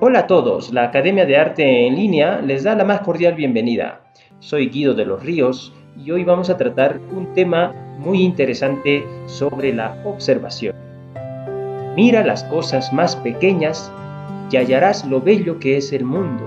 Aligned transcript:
Hola 0.00 0.20
a 0.20 0.26
todos, 0.28 0.72
la 0.72 0.84
Academia 0.84 1.26
de 1.26 1.36
Arte 1.36 1.88
en 1.88 1.96
línea 1.96 2.40
les 2.40 2.62
da 2.62 2.76
la 2.76 2.84
más 2.84 3.00
cordial 3.00 3.34
bienvenida. 3.34 4.02
Soy 4.38 4.68
Guido 4.68 4.94
de 4.94 5.04
los 5.04 5.24
Ríos 5.24 5.72
y 5.96 6.12
hoy 6.12 6.22
vamos 6.22 6.50
a 6.50 6.56
tratar 6.56 7.00
un 7.10 7.34
tema 7.34 7.74
muy 7.98 8.22
interesante 8.22 9.04
sobre 9.26 9.74
la 9.74 10.00
observación. 10.04 10.76
Mira 11.96 12.24
las 12.24 12.44
cosas 12.44 12.92
más 12.92 13.16
pequeñas 13.16 13.90
y 14.52 14.56
hallarás 14.58 15.04
lo 15.04 15.20
bello 15.20 15.58
que 15.58 15.76
es 15.76 15.92
el 15.92 16.04
mundo. 16.04 16.44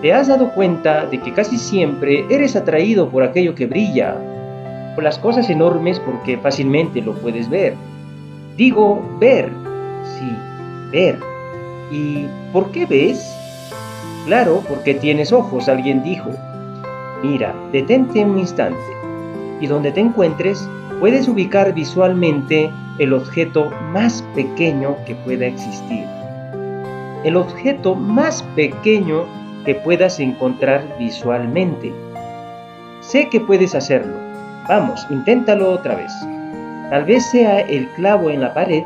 ¿Te 0.00 0.12
has 0.12 0.28
dado 0.28 0.54
cuenta 0.54 1.06
de 1.06 1.18
que 1.18 1.32
casi 1.32 1.58
siempre 1.58 2.24
eres 2.30 2.54
atraído 2.54 3.08
por 3.08 3.24
aquello 3.24 3.56
que 3.56 3.66
brilla, 3.66 4.14
por 4.94 5.02
las 5.02 5.18
cosas 5.18 5.50
enormes 5.50 5.98
porque 5.98 6.38
fácilmente 6.38 7.02
lo 7.02 7.14
puedes 7.14 7.50
ver? 7.50 7.74
Digo 8.56 9.02
ver, 9.18 9.50
sí, 10.04 10.30
ver. 10.92 11.33
¿Y 11.90 12.26
por 12.52 12.70
qué 12.70 12.86
ves? 12.86 13.34
Claro, 14.26 14.62
porque 14.68 14.94
tienes 14.94 15.32
ojos, 15.32 15.68
alguien 15.68 16.02
dijo. 16.02 16.30
Mira, 17.22 17.54
detente 17.72 18.24
un 18.24 18.38
instante 18.38 18.78
y 19.60 19.66
donde 19.66 19.92
te 19.92 20.00
encuentres 20.00 20.68
puedes 21.00 21.28
ubicar 21.28 21.72
visualmente 21.74 22.70
el 22.98 23.12
objeto 23.12 23.70
más 23.92 24.22
pequeño 24.34 24.96
que 25.06 25.14
pueda 25.14 25.46
existir. 25.46 26.04
El 27.24 27.36
objeto 27.36 27.94
más 27.94 28.42
pequeño 28.54 29.24
que 29.64 29.74
puedas 29.74 30.20
encontrar 30.20 30.82
visualmente. 30.98 31.92
Sé 33.00 33.28
que 33.28 33.40
puedes 33.40 33.74
hacerlo. 33.74 34.14
Vamos, 34.68 35.06
inténtalo 35.10 35.70
otra 35.70 35.94
vez. 35.94 36.12
Tal 36.90 37.04
vez 37.04 37.24
sea 37.30 37.60
el 37.60 37.88
clavo 37.90 38.30
en 38.30 38.40
la 38.40 38.54
pared 38.54 38.84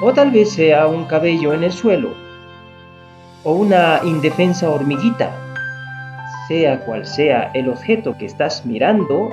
o 0.00 0.12
tal 0.12 0.30
vez 0.30 0.52
sea 0.52 0.86
un 0.86 1.04
cabello 1.04 1.52
en 1.52 1.64
el 1.64 1.72
suelo, 1.72 2.10
o 3.44 3.52
una 3.52 4.00
indefensa 4.04 4.70
hormiguita. 4.70 5.30
Sea 6.48 6.80
cual 6.80 7.06
sea 7.06 7.50
el 7.54 7.68
objeto 7.68 8.16
que 8.16 8.26
estás 8.26 8.64
mirando, 8.64 9.30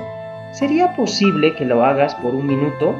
sería 0.52 0.94
posible 0.96 1.54
que 1.54 1.64
lo 1.64 1.84
hagas 1.84 2.14
por 2.16 2.34
un 2.34 2.46
minuto 2.46 2.94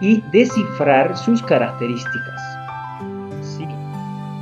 y 0.00 0.22
descifrar 0.32 1.16
sus 1.16 1.42
características. 1.42 2.40
Sí, 3.40 3.66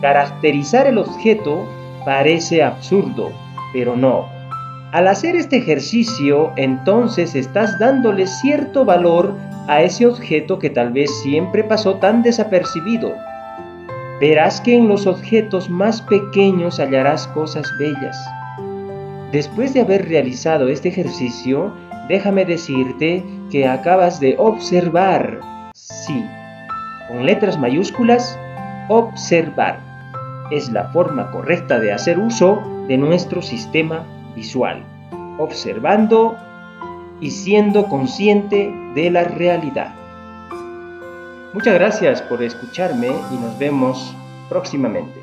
caracterizar 0.01 0.87
el 0.87 0.99
objeto 0.99 1.67
parece 2.05 2.63
absurdo, 2.63 3.31
pero 3.73 3.97
no. 3.97 4.27
Al 4.93 5.07
hacer 5.07 5.37
este 5.37 5.59
ejercicio, 5.59 6.53
entonces 6.57 7.35
estás 7.35 7.79
dándole 7.79 8.27
cierto 8.27 8.85
valor 8.85 9.35
a 9.71 9.83
ese 9.83 10.05
objeto 10.05 10.59
que 10.59 10.69
tal 10.69 10.93
vez 10.93 11.09
siempre 11.23 11.63
pasó 11.63 11.95
tan 11.99 12.25
desapercibido. 12.25 13.15
Verás 14.21 14.61
que 14.61 14.75
en 14.75 14.89
los 14.89 15.07
objetos 15.07 15.71
más 15.71 16.03
pequeños 16.03 16.81
hallarás 16.81 17.29
cosas 17.29 17.71
bellas. 17.79 18.19
Después 19.31 19.73
de 19.73 19.83
haber 19.83 20.09
realizado 20.09 20.69
este 20.69 20.89
ejercicio, 20.89 21.73
déjame 22.09 22.45
decirte 22.45 23.25
que 23.49 23.69
acabas 23.69 24.19
de 24.19 24.35
observar, 24.39 25.39
sí, 25.73 26.25
con 27.07 27.25
letras 27.25 27.57
mayúsculas, 27.57 28.37
observar. 28.89 29.79
Es 30.51 30.69
la 30.71 30.89
forma 30.89 31.31
correcta 31.31 31.79
de 31.79 31.93
hacer 31.93 32.19
uso 32.19 32.61
de 32.89 32.99
nuestro 32.99 33.41
sistema 33.41 34.05
visual, 34.35 34.83
observando 35.39 36.37
y 37.21 37.31
siendo 37.31 37.87
consciente 37.89 38.73
de 38.95 39.11
la 39.11 39.25
realidad. 39.25 39.95
Muchas 41.53 41.75
gracias 41.75 42.23
por 42.23 42.43
escucharme 42.43 43.09
y 43.09 43.35
nos 43.35 43.59
vemos 43.59 44.15
próximamente. 44.49 45.21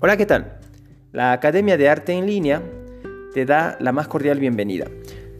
Hola, 0.00 0.16
¿qué 0.16 0.26
tal? 0.26 0.58
La 1.12 1.32
Academia 1.32 1.76
de 1.76 1.88
Arte 1.88 2.12
en 2.12 2.26
Línea 2.26 2.60
te 3.32 3.46
da 3.46 3.76
la 3.80 3.92
más 3.92 4.08
cordial 4.08 4.40
bienvenida. 4.40 4.86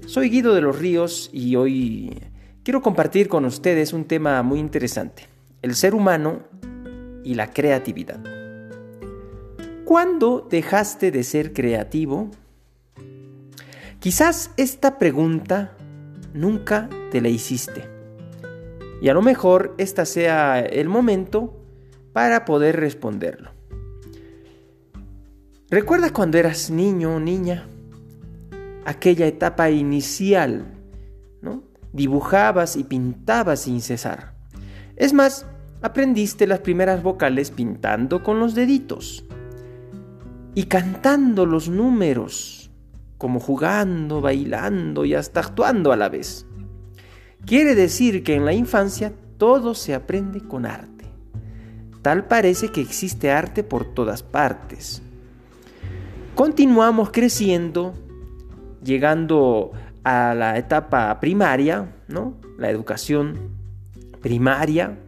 Soy 0.06 0.30
Guido 0.30 0.54
de 0.54 0.60
los 0.60 0.78
Ríos 0.78 1.30
y 1.32 1.56
hoy 1.56 2.16
quiero 2.62 2.80
compartir 2.80 3.28
con 3.28 3.44
ustedes 3.44 3.92
un 3.92 4.04
tema 4.04 4.42
muy 4.42 4.58
interesante, 4.58 5.28
el 5.62 5.74
ser 5.74 5.94
humano 5.94 6.40
y 7.24 7.34
la 7.34 7.50
creatividad. 7.50 8.20
¿Cuándo 9.84 10.46
dejaste 10.48 11.10
de 11.10 11.24
ser 11.24 11.52
creativo? 11.52 12.30
Quizás 13.98 14.50
esta 14.56 14.98
pregunta 14.98 15.76
nunca 16.34 16.88
te 17.10 17.20
la 17.20 17.28
hiciste. 17.28 17.88
Y 19.00 19.08
a 19.08 19.14
lo 19.14 19.22
mejor 19.22 19.74
este 19.78 20.06
sea 20.06 20.60
el 20.60 20.88
momento 20.88 21.58
para 22.12 22.44
poder 22.44 22.76
responderlo. 22.76 23.50
¿Recuerdas 25.68 26.12
cuando 26.12 26.38
eras 26.38 26.70
niño 26.70 27.16
o 27.16 27.20
niña? 27.20 27.66
Aquella 28.84 29.26
etapa 29.26 29.70
inicial, 29.70 30.66
¿no? 31.40 31.71
Dibujabas 31.92 32.76
y 32.76 32.84
pintabas 32.84 33.60
sin 33.60 33.80
cesar. 33.80 34.34
Es 34.96 35.12
más, 35.12 35.46
aprendiste 35.82 36.46
las 36.46 36.60
primeras 36.60 37.02
vocales 37.02 37.50
pintando 37.50 38.22
con 38.22 38.38
los 38.38 38.54
deditos 38.54 39.24
y 40.54 40.64
cantando 40.64 41.46
los 41.46 41.68
números, 41.68 42.70
como 43.18 43.40
jugando, 43.40 44.20
bailando 44.20 45.04
y 45.04 45.14
hasta 45.14 45.40
actuando 45.40 45.92
a 45.92 45.96
la 45.96 46.08
vez. 46.08 46.46
Quiere 47.44 47.74
decir 47.74 48.22
que 48.22 48.34
en 48.34 48.44
la 48.44 48.52
infancia 48.52 49.12
todo 49.38 49.74
se 49.74 49.94
aprende 49.94 50.40
con 50.40 50.66
arte. 50.66 51.06
Tal 52.02 52.26
parece 52.26 52.68
que 52.68 52.80
existe 52.80 53.30
arte 53.30 53.64
por 53.64 53.84
todas 53.84 54.22
partes. 54.22 55.02
Continuamos 56.34 57.10
creciendo, 57.10 57.94
llegando 58.82 59.72
a 60.04 60.34
la 60.34 60.58
etapa 60.58 61.18
primaria, 61.20 61.94
¿no? 62.08 62.34
La 62.58 62.70
educación 62.70 63.50
primaria 64.20 64.98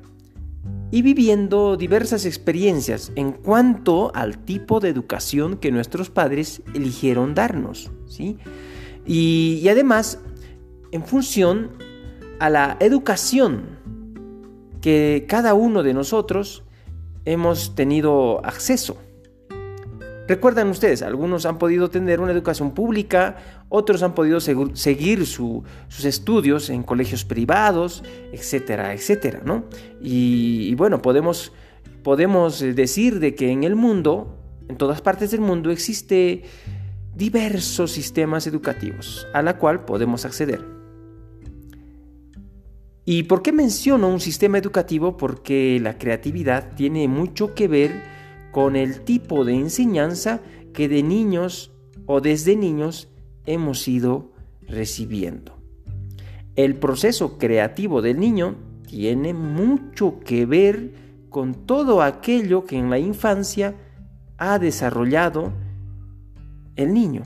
y 0.90 1.02
viviendo 1.02 1.76
diversas 1.76 2.24
experiencias 2.24 3.12
en 3.16 3.32
cuanto 3.32 4.14
al 4.14 4.38
tipo 4.38 4.80
de 4.80 4.88
educación 4.88 5.56
que 5.56 5.72
nuestros 5.72 6.10
padres 6.10 6.62
eligieron 6.74 7.34
darnos, 7.34 7.90
¿sí? 8.06 8.38
Y, 9.06 9.60
y 9.62 9.68
además 9.68 10.20
en 10.92 11.04
función 11.04 11.72
a 12.38 12.50
la 12.50 12.76
educación 12.80 13.78
que 14.80 15.24
cada 15.28 15.54
uno 15.54 15.82
de 15.82 15.94
nosotros 15.94 16.62
hemos 17.24 17.74
tenido 17.74 18.44
acceso. 18.44 18.98
Recuerdan 20.26 20.68
ustedes, 20.68 21.02
algunos 21.02 21.44
han 21.44 21.58
podido 21.58 21.90
tener 21.90 22.20
una 22.20 22.32
educación 22.32 22.72
pública, 22.72 23.36
otros 23.68 24.02
han 24.02 24.14
podido 24.14 24.40
seguir 24.40 25.26
sus 25.26 25.64
estudios 26.02 26.70
en 26.70 26.82
colegios 26.82 27.26
privados, 27.26 28.02
etcétera, 28.32 28.94
etcétera, 28.94 29.42
¿no? 29.44 29.64
Y, 30.00 30.74
bueno, 30.76 31.02
podemos, 31.02 31.52
podemos 32.02 32.60
decir 32.60 33.20
de 33.20 33.34
que 33.34 33.50
en 33.50 33.64
el 33.64 33.76
mundo, 33.76 34.38
en 34.68 34.78
todas 34.78 35.02
partes 35.02 35.30
del 35.30 35.42
mundo, 35.42 35.70
existe 35.70 36.44
diversos 37.14 37.92
sistemas 37.92 38.46
educativos 38.46 39.26
a 39.34 39.42
la 39.42 39.58
cual 39.58 39.84
podemos 39.84 40.24
acceder. 40.24 40.64
¿Y 43.04 43.24
por 43.24 43.42
qué 43.42 43.52
menciono 43.52 44.08
un 44.08 44.20
sistema 44.20 44.56
educativo? 44.56 45.18
Porque 45.18 45.78
la 45.82 45.98
creatividad 45.98 46.74
tiene 46.74 47.08
mucho 47.08 47.54
que 47.54 47.68
ver 47.68 48.13
con 48.54 48.76
el 48.76 49.00
tipo 49.00 49.44
de 49.44 49.54
enseñanza 49.54 50.40
que 50.72 50.88
de 50.88 51.02
niños 51.02 51.72
o 52.06 52.20
desde 52.20 52.54
niños 52.54 53.08
hemos 53.46 53.88
ido 53.88 54.30
recibiendo. 54.68 55.58
El 56.54 56.76
proceso 56.76 57.36
creativo 57.36 58.00
del 58.00 58.20
niño 58.20 58.54
tiene 58.86 59.34
mucho 59.34 60.20
que 60.20 60.46
ver 60.46 60.94
con 61.30 61.66
todo 61.66 62.00
aquello 62.00 62.64
que 62.64 62.78
en 62.78 62.90
la 62.90 63.00
infancia 63.00 63.74
ha 64.38 64.60
desarrollado 64.60 65.52
el 66.76 66.94
niño. 66.94 67.22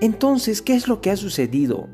Entonces, 0.00 0.62
¿qué 0.62 0.74
es 0.74 0.88
lo 0.88 1.00
que 1.00 1.12
ha 1.12 1.16
sucedido? 1.16 1.86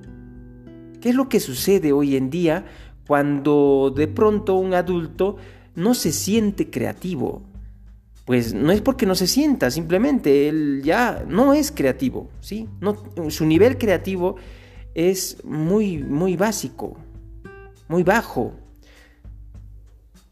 ¿Qué 1.02 1.10
es 1.10 1.14
lo 1.14 1.28
que 1.28 1.40
sucede 1.40 1.92
hoy 1.92 2.16
en 2.16 2.30
día 2.30 2.64
cuando 3.06 3.92
de 3.94 4.08
pronto 4.08 4.54
un 4.54 4.72
adulto 4.72 5.36
no 5.74 5.94
se 5.94 6.12
siente 6.12 6.70
creativo. 6.70 7.42
Pues 8.24 8.54
no 8.54 8.72
es 8.72 8.80
porque 8.80 9.04
no 9.04 9.14
se 9.14 9.26
sienta, 9.26 9.70
simplemente 9.70 10.48
él 10.48 10.80
ya 10.82 11.24
no 11.28 11.52
es 11.52 11.70
creativo, 11.70 12.30
¿sí? 12.40 12.68
No, 12.80 12.96
su 13.28 13.44
nivel 13.44 13.76
creativo 13.76 14.36
es 14.94 15.44
muy, 15.44 15.98
muy 15.98 16.34
básico, 16.34 16.96
muy 17.86 18.02
bajo. 18.02 18.54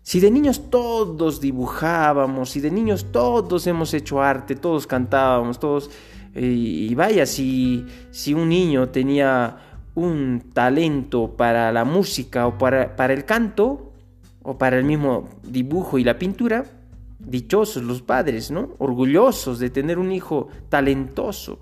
Si 0.00 0.20
de 0.20 0.30
niños 0.30 0.70
todos 0.70 1.40
dibujábamos, 1.40 2.50
si 2.50 2.60
de 2.60 2.70
niños 2.70 3.12
todos 3.12 3.66
hemos 3.66 3.92
hecho 3.92 4.22
arte, 4.22 4.56
todos 4.56 4.86
cantábamos, 4.86 5.60
todos... 5.60 5.90
y 6.34 6.94
vaya, 6.94 7.26
si, 7.26 7.84
si 8.10 8.32
un 8.32 8.48
niño 8.48 8.88
tenía 8.88 9.58
un 9.94 10.50
talento 10.52 11.36
para 11.36 11.70
la 11.72 11.84
música 11.84 12.46
o 12.46 12.56
para, 12.56 12.96
para 12.96 13.12
el 13.12 13.24
canto, 13.24 13.91
o 14.42 14.58
para 14.58 14.78
el 14.78 14.84
mismo 14.84 15.28
dibujo 15.42 15.98
y 15.98 16.04
la 16.04 16.18
pintura, 16.18 16.64
dichosos 17.18 17.82
los 17.82 18.02
padres, 18.02 18.50
¿no? 18.50 18.74
Orgullosos 18.78 19.58
de 19.58 19.70
tener 19.70 19.98
un 19.98 20.12
hijo 20.12 20.48
talentoso. 20.68 21.60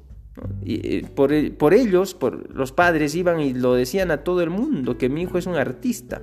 Y, 0.65 0.99
eh, 0.99 1.06
por, 1.15 1.32
ellos, 1.75 2.15
por 2.15 2.55
los 2.55 2.73
padres 2.73 3.15
iban 3.15 3.41
y 3.41 3.53
lo 3.53 3.75
decían 3.75 4.11
a 4.11 4.19
todo 4.19 4.43
el 4.43 4.50
mundo 4.50 4.97
que 4.97 5.09
mi 5.09 5.23
hijo 5.23 5.37
es 5.37 5.47
un 5.47 5.56
artista, 5.56 6.23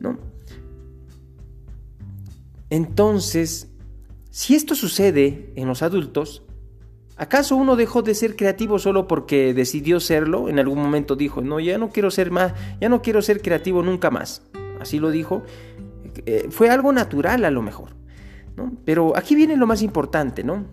¿no? 0.00 0.18
Entonces, 2.70 3.70
si 4.30 4.54
esto 4.54 4.74
sucede 4.74 5.52
en 5.56 5.68
los 5.68 5.82
adultos, 5.82 6.42
¿acaso 7.16 7.56
uno 7.56 7.76
dejó 7.76 8.02
de 8.02 8.14
ser 8.14 8.36
creativo 8.36 8.78
solo 8.78 9.08
porque 9.08 9.52
decidió 9.52 10.00
serlo? 10.00 10.48
En 10.48 10.58
algún 10.58 10.78
momento 10.78 11.16
dijo, 11.16 11.42
no, 11.42 11.60
ya 11.60 11.76
no 11.76 11.90
quiero 11.90 12.10
ser 12.10 12.30
más, 12.30 12.54
ya 12.80 12.88
no 12.88 13.02
quiero 13.02 13.20
ser 13.20 13.42
creativo 13.42 13.82
nunca 13.82 14.10
más. 14.10 14.42
Así 14.88 14.98
lo 14.98 15.10
dijo. 15.10 15.42
Eh, 16.26 16.48
fue 16.50 16.70
algo 16.70 16.92
natural 16.92 17.44
a 17.44 17.50
lo 17.50 17.62
mejor. 17.62 17.90
¿no? 18.56 18.72
Pero 18.84 19.16
aquí 19.16 19.34
viene 19.34 19.56
lo 19.56 19.66
más 19.66 19.82
importante, 19.82 20.42
¿no? 20.42 20.64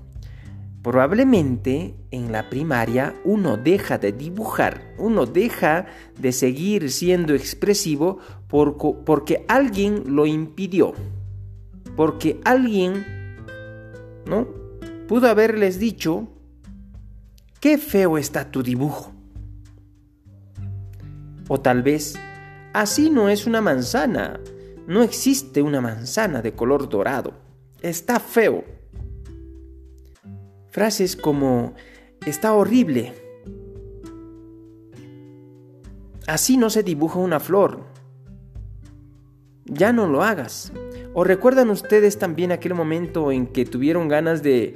Probablemente 0.81 1.95
en 2.11 2.31
la 2.31 2.49
primaria 2.49 3.15
uno 3.23 3.57
deja 3.57 3.97
de 3.97 4.11
dibujar, 4.11 4.93
uno 4.97 5.25
deja 5.25 5.87
de 6.19 6.31
seguir 6.31 6.91
siendo 6.91 7.33
expresivo 7.33 8.19
porque 8.47 9.45
alguien 9.47 10.03
lo 10.07 10.25
impidió 10.25 10.93
porque 11.95 12.39
alguien, 12.43 13.05
¿no? 14.27 14.47
Pudo 15.07 15.29
haberles 15.29 15.79
dicho, 15.79 16.27
qué 17.59 17.77
feo 17.77 18.17
está 18.17 18.51
tu 18.51 18.63
dibujo. 18.63 19.13
O 21.47 21.59
tal 21.59 21.83
vez, 21.83 22.15
así 22.75 23.09
no 23.09 23.29
es 23.29 23.47
una 23.47 23.61
manzana, 23.61 24.39
no 24.85 25.01
existe 25.01 25.61
una 25.61 25.81
manzana 25.81 26.41
de 26.41 26.53
color 26.53 26.89
dorado, 26.89 27.33
está 27.81 28.19
feo. 28.19 28.63
Frases 30.69 31.15
como, 31.15 31.73
está 32.25 32.53
horrible. 32.53 33.13
Así 36.27 36.57
no 36.57 36.69
se 36.69 36.83
dibuja 36.83 37.19
una 37.19 37.39
flor. 37.39 37.85
Ya 39.63 39.93
no 39.93 40.07
lo 40.07 40.21
hagas. 40.21 40.73
¿O 41.13 41.23
recuerdan 41.23 41.69
ustedes 41.69 42.19
también 42.19 42.51
aquel 42.51 42.73
momento 42.73 43.31
en 43.31 43.47
que 43.47 43.63
tuvieron 43.63 44.09
ganas 44.09 44.43
de, 44.43 44.75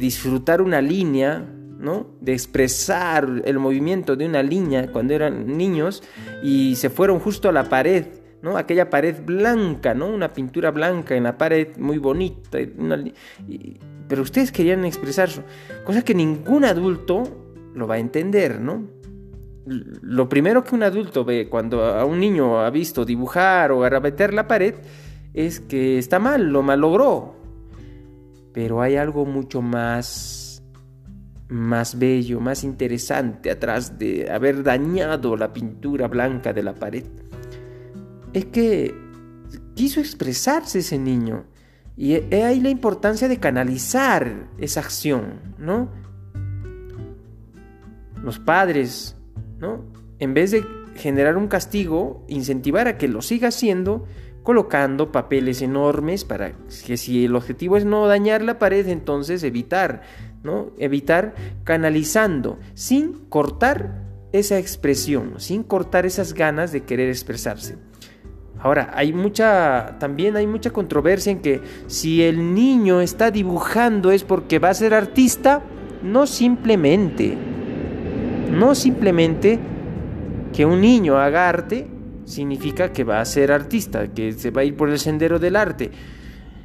disfrutar 0.00 0.60
una 0.60 0.80
línea, 0.80 1.48
¿no? 1.84 2.06
de 2.20 2.32
expresar 2.32 3.42
el 3.44 3.58
movimiento 3.58 4.16
de 4.16 4.26
una 4.26 4.42
línea 4.42 4.90
cuando 4.90 5.14
eran 5.14 5.56
niños 5.56 6.02
y 6.42 6.74
se 6.76 6.90
fueron 6.90 7.20
justo 7.20 7.48
a 7.48 7.52
la 7.52 7.68
pared? 7.68 8.06
¿no? 8.42 8.56
Aquella 8.56 8.90
pared 8.90 9.16
blanca, 9.24 9.94
¿no? 9.94 10.08
Una 10.08 10.32
pintura 10.32 10.70
blanca 10.70 11.14
en 11.14 11.22
la 11.22 11.38
pared 11.38 11.76
muy 11.78 11.98
bonita. 11.98 12.58
pero 14.08 14.22
ustedes 14.22 14.52
querían 14.52 14.84
expresar 14.84 15.28
eso, 15.28 15.42
cosa 15.84 16.02
que 16.02 16.14
ningún 16.14 16.64
adulto 16.64 17.22
lo 17.74 17.86
va 17.86 17.94
a 17.94 17.98
entender, 17.98 18.60
¿no? 18.60 18.84
Lo 19.66 20.28
primero 20.28 20.62
que 20.62 20.74
un 20.74 20.82
adulto 20.82 21.24
ve 21.24 21.48
cuando 21.48 21.84
a 21.86 22.04
un 22.04 22.20
niño 22.20 22.60
ha 22.60 22.68
visto 22.68 23.06
dibujar 23.06 23.72
o 23.72 23.82
arrabetar 23.82 24.34
la 24.34 24.46
pared 24.46 24.74
es 25.32 25.60
que 25.60 25.98
está 25.98 26.18
mal, 26.18 26.50
lo 26.50 26.62
malogró. 26.62 27.34
Pero 28.52 28.82
hay 28.82 28.96
algo 28.96 29.24
mucho 29.24 29.62
más 29.62 30.43
más 31.54 31.98
bello, 31.98 32.40
más 32.40 32.64
interesante 32.64 33.50
atrás 33.50 33.98
de 33.98 34.30
haber 34.30 34.62
dañado 34.62 35.36
la 35.36 35.52
pintura 35.52 36.08
blanca 36.08 36.52
de 36.52 36.62
la 36.62 36.74
pared. 36.74 37.04
Es 38.32 38.46
que 38.46 38.94
quiso 39.74 40.00
expresarse 40.00 40.80
ese 40.80 40.98
niño. 40.98 41.44
Y 41.96 42.14
hay 42.14 42.42
ahí 42.42 42.60
la 42.60 42.70
importancia 42.70 43.28
de 43.28 43.38
canalizar 43.38 44.48
esa 44.58 44.80
acción, 44.80 45.54
¿no? 45.58 45.88
Los 48.20 48.40
padres, 48.40 49.16
¿no? 49.60 49.84
En 50.18 50.34
vez 50.34 50.50
de 50.50 50.64
generar 50.96 51.36
un 51.36 51.46
castigo, 51.46 52.24
incentivar 52.28 52.88
a 52.88 52.98
que 52.98 53.06
lo 53.06 53.22
siga 53.22 53.48
haciendo, 53.48 54.06
colocando 54.42 55.12
papeles 55.12 55.62
enormes 55.62 56.24
para 56.24 56.52
que 56.84 56.96
si 56.96 57.24
el 57.24 57.36
objetivo 57.36 57.76
es 57.76 57.84
no 57.84 58.06
dañar 58.08 58.42
la 58.42 58.58
pared, 58.58 58.88
entonces 58.88 59.44
evitar, 59.44 60.02
¿no? 60.44 60.70
Evitar 60.78 61.34
canalizando, 61.64 62.58
sin 62.74 63.14
cortar 63.28 64.04
esa 64.32 64.58
expresión, 64.58 65.34
sin 65.38 65.64
cortar 65.64 66.06
esas 66.06 66.34
ganas 66.34 66.70
de 66.70 66.82
querer 66.82 67.08
expresarse. 67.08 67.76
Ahora, 68.60 68.92
hay 68.94 69.12
mucha, 69.12 69.96
también 69.98 70.36
hay 70.36 70.46
mucha 70.46 70.70
controversia 70.70 71.32
en 71.32 71.40
que 71.40 71.60
si 71.86 72.22
el 72.22 72.54
niño 72.54 73.00
está 73.00 73.30
dibujando 73.30 74.10
es 74.10 74.24
porque 74.24 74.58
va 74.58 74.70
a 74.70 74.74
ser 74.74 74.94
artista, 74.94 75.62
no 76.02 76.26
simplemente, 76.26 77.36
no 78.50 78.74
simplemente 78.74 79.58
que 80.52 80.64
un 80.64 80.80
niño 80.80 81.18
haga 81.18 81.48
arte 81.48 81.88
significa 82.24 82.92
que 82.92 83.04
va 83.04 83.20
a 83.20 83.24
ser 83.24 83.52
artista, 83.52 84.08
que 84.08 84.32
se 84.32 84.50
va 84.50 84.62
a 84.62 84.64
ir 84.64 84.76
por 84.76 84.88
el 84.88 84.98
sendero 84.98 85.38
del 85.38 85.56
arte. 85.56 85.90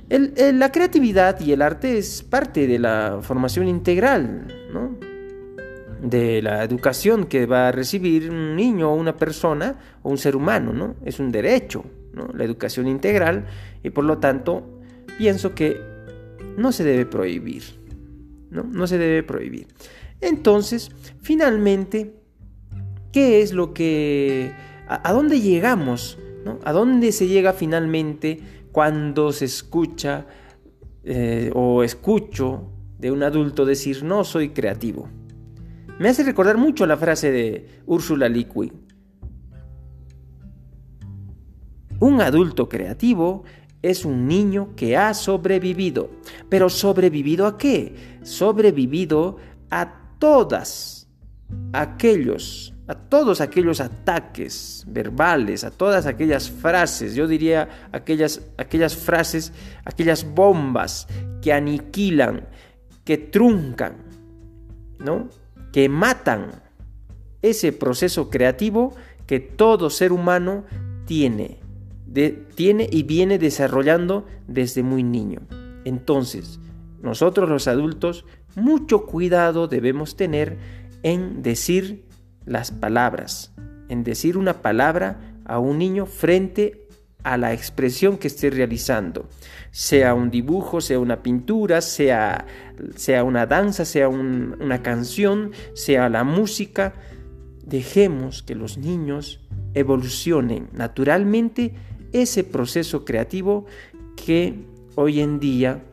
La 0.09 0.71
creatividad 0.71 1.39
y 1.39 1.51
el 1.51 1.61
arte 1.61 1.97
es 1.97 2.23
parte 2.23 2.67
de 2.67 2.79
la 2.79 3.19
formación 3.21 3.67
integral, 3.67 4.47
¿no? 4.73 4.97
de 6.01 6.41
la 6.41 6.63
educación 6.63 7.25
que 7.25 7.45
va 7.45 7.67
a 7.67 7.71
recibir 7.71 8.31
un 8.31 8.55
niño 8.55 8.91
o 8.91 8.95
una 8.95 9.17
persona 9.17 9.77
o 10.01 10.09
un 10.09 10.17
ser 10.17 10.35
humano, 10.35 10.71
¿no? 10.71 10.95
Es 11.03 11.19
un 11.19 11.29
derecho, 11.29 11.83
¿no? 12.13 12.29
La 12.33 12.45
educación 12.45 12.87
integral 12.87 13.45
y 13.83 13.89
por 13.89 14.05
lo 14.05 14.17
tanto 14.17 14.79
pienso 15.17 15.53
que 15.53 15.81
no 16.57 16.71
se 16.71 16.85
debe 16.85 17.05
prohibir. 17.05 17.63
No 18.49 18.87
se 18.87 18.97
debe 18.97 19.23
prohibir. 19.23 19.67
Entonces, 20.21 20.89
finalmente, 21.21 22.15
¿qué 23.11 23.41
es 23.41 23.53
lo 23.53 23.73
que 23.73 24.53
¿A, 24.89 25.13
dónde 25.13 25.39
llegamos? 25.39 26.17
¿A 26.65 26.73
dónde 26.73 27.11
se 27.11 27.27
llega 27.27 27.53
finalmente 27.53 28.39
cuando 28.71 29.31
se 29.31 29.45
escucha 29.45 30.25
eh, 31.03 31.51
o 31.53 31.83
escucho 31.83 32.71
de 32.97 33.11
un 33.11 33.23
adulto 33.23 33.65
decir 33.65 34.03
no 34.03 34.23
soy 34.23 34.49
creativo? 34.49 35.09
Me 35.99 36.09
hace 36.09 36.23
recordar 36.23 36.57
mucho 36.57 36.85
la 36.85 36.97
frase 36.97 37.31
de 37.31 37.81
Úrsula 37.85 38.29
Liqui. 38.29 38.71
Un 41.99 42.21
adulto 42.21 42.69
creativo 42.69 43.43
es 43.81 44.05
un 44.05 44.27
niño 44.27 44.75
que 44.75 44.95
ha 44.95 45.13
sobrevivido. 45.13 46.09
¿Pero 46.47 46.69
sobrevivido 46.69 47.45
a 47.45 47.57
qué? 47.57 48.19
Sobrevivido 48.23 49.37
a 49.69 50.15
todas 50.19 51.09
aquellos 51.73 52.73
a 52.89 52.95
todos 52.95 53.39
aquellos 53.39 53.81
ataques 53.81 54.83
verbales, 54.87 55.63
a 55.63 55.69
todas 55.69 56.07
aquellas 56.07 56.49
frases, 56.49 57.13
yo 57.13 57.27
diría 57.27 57.87
aquellas, 57.91 58.41
aquellas 58.57 58.95
frases, 58.95 59.53
aquellas 59.85 60.25
bombas 60.33 61.07
que 61.39 61.53
aniquilan, 61.53 62.47
que 63.03 63.17
truncan, 63.17 63.97
¿no? 64.97 65.29
que 65.71 65.87
matan 65.87 66.63
ese 67.43 67.73
proceso 67.73 68.31
creativo 68.31 68.95
que 69.27 69.39
todo 69.39 69.91
ser 69.91 70.11
humano 70.11 70.63
tiene, 71.05 71.59
tiene 72.55 72.89
y 72.91 73.03
viene 73.03 73.37
desarrollando 73.37 74.25
desde 74.47 74.81
muy 74.81 75.03
niño. 75.03 75.41
Entonces, 75.85 76.59
nosotros 77.03 77.49
los 77.49 77.67
adultos, 77.67 78.25
mucho 78.55 79.05
cuidado 79.05 79.67
debemos 79.67 80.15
tener 80.15 80.57
en 81.03 81.43
decir 81.43 82.08
las 82.49 82.71
palabras, 82.71 83.53
en 83.87 84.03
decir 84.03 84.37
una 84.37 84.61
palabra 84.61 85.35
a 85.45 85.59
un 85.59 85.77
niño 85.77 86.05
frente 86.05 86.87
a 87.23 87.37
la 87.37 87.53
expresión 87.53 88.17
que 88.17 88.27
esté 88.27 88.49
realizando, 88.49 89.27
sea 89.71 90.13
un 90.13 90.31
dibujo, 90.31 90.81
sea 90.81 90.99
una 90.99 91.21
pintura, 91.21 91.81
sea, 91.81 92.45
sea 92.95 93.23
una 93.23 93.45
danza, 93.45 93.85
sea 93.85 94.09
una 94.09 94.81
canción, 94.81 95.51
sea 95.73 96.09
la 96.09 96.23
música. 96.23 96.93
Dejemos 97.65 98.41
que 98.41 98.55
los 98.55 98.77
niños 98.77 99.41
evolucionen 99.73 100.69
naturalmente 100.73 101.73
ese 102.13 102.43
proceso 102.43 103.05
creativo 103.05 103.65
que 104.15 104.65
hoy 104.95 105.19
en 105.19 105.39
día 105.39 105.83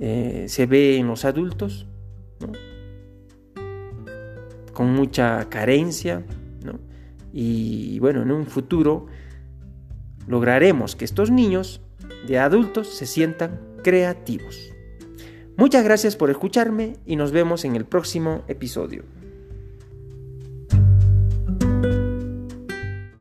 eh, 0.00 0.46
se 0.48 0.66
ve 0.66 0.96
en 0.96 1.06
los 1.06 1.24
adultos, 1.24 1.86
con 4.72 4.92
mucha 4.92 5.48
carencia, 5.48 6.24
¿no? 6.64 6.78
Y 7.32 7.98
bueno, 7.98 8.22
en 8.22 8.30
un 8.32 8.46
futuro 8.46 9.06
lograremos 10.26 10.96
que 10.96 11.04
estos 11.04 11.30
niños 11.30 11.80
de 12.26 12.38
adultos 12.38 12.88
se 12.88 13.06
sientan 13.06 13.60
creativos. 13.82 14.72
Muchas 15.56 15.84
gracias 15.84 16.16
por 16.16 16.30
escucharme 16.30 16.96
y 17.04 17.16
nos 17.16 17.32
vemos 17.32 17.64
en 17.64 17.76
el 17.76 17.84
próximo 17.84 18.42
episodio. 18.48 19.04